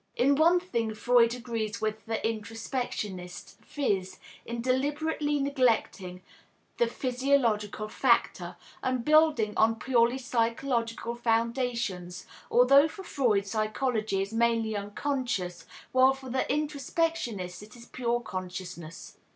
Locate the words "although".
12.49-12.87